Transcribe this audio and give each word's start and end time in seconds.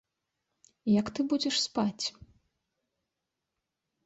Як 0.99 1.11
ты 1.19 1.25
будзеш 1.33 1.55
спаць? 1.67 2.05